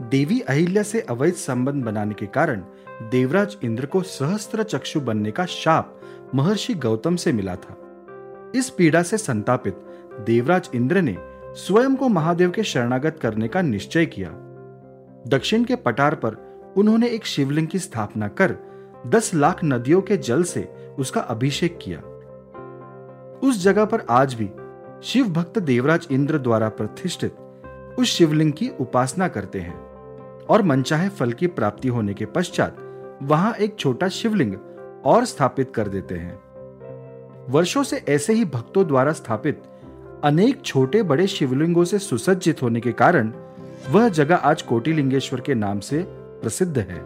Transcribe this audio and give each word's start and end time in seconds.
देवी 0.00 0.40
अहिल्या 0.40 0.82
से 0.82 1.00
अवैध 1.00 1.34
संबंध 1.34 1.84
बनाने 1.84 2.14
के 2.14 2.26
कारण 2.26 2.62
देवराज 3.02 3.56
इंद्र 3.64 3.86
को 3.86 4.02
सहस्त्र 4.02 4.62
चक्षु 4.62 5.00
बनने 5.00 5.30
का 5.30 5.46
शाप 5.46 6.00
महर्षि 6.34 6.74
गौतम 6.74 7.16
से 7.16 7.32
मिला 7.32 7.56
था। 7.56 7.76
इस 8.54 8.70
पीड़ा 8.70 9.02
से 9.02 9.18
संतापित 9.18 9.74
देवराज 10.26 10.70
इंद्र 10.74 11.00
ने 11.00 11.16
स्वयं 11.54 11.96
को 11.96 12.08
महादेव 12.08 12.50
के 12.50 12.62
शरणागत 12.62 13.18
करने 13.22 13.48
का 13.48 13.62
निश्चय 13.62 14.06
किया। 14.06 14.30
दक्षिण 15.26 15.64
के 15.64 15.76
पटार 15.76 16.14
पर 16.14 16.36
उन्होंने 16.76 17.08
एक 17.08 17.26
शिवलिंग 17.26 17.68
की 17.68 17.78
स्थापना 17.78 18.28
कर 18.28 18.56
दस 19.06 19.34
लाख 19.34 19.60
नदियों 19.64 20.00
के 20.00 20.16
जल 20.16 20.42
से 20.42 20.68
उसका 20.98 21.20
अभिषेक 21.20 21.78
किया। 21.82 21.98
उस 23.48 23.62
जगह 23.62 23.84
पर 23.84 24.06
आज 24.10 24.34
भी 24.34 24.50
शिव 25.06 25.28
भक्त 25.28 25.58
देवराज 25.58 26.08
इंद्र 26.10 26.38
द्वारा 26.38 26.68
प्रतिष्ठित 26.68 27.36
उस 27.98 28.08
शिवलिंग 28.08 28.52
की 28.52 28.70
उपासना 28.80 29.28
करते 29.28 29.60
हैं। 29.60 29.89
और 30.50 30.62
मनचाहे 30.62 31.08
फल 31.08 31.32
की 31.32 31.46
प्राप्ति 31.46 31.88
होने 31.88 32.14
के 32.14 32.26
पश्चात 32.26 32.76
वहाँ 33.22 33.54
एक 33.54 33.76
छोटा 33.78 34.08
शिवलिंग 34.08 34.54
और 35.04 35.24
स्थापित 35.24 35.72
कर 35.74 35.88
देते 35.88 36.14
हैं। 36.14 36.38
वर्षों 37.48 37.82
से 37.82 38.04
ऐसे 38.08 38.32
ही 38.32 38.44
भक्तों 38.44 38.86
द्वारा 38.86 39.12
स्थापित 39.12 39.62
अनेक 40.24 40.62
छोटे 40.62 41.02
बड़े 41.02 41.26
शिवलिंगों 41.26 41.84
से 41.84 41.98
सुसज्जित 41.98 42.62
होने 42.62 42.80
के 42.80 42.92
कारण 42.92 43.32
वह 43.90 44.08
जगह 44.08 44.36
आज 44.36 44.62
कोटिलिंगेश्वर 44.62 45.40
के 45.40 45.54
नाम 45.54 45.80
से 45.80 46.04
प्रसिद्ध 46.08 46.78
है। 46.78 47.00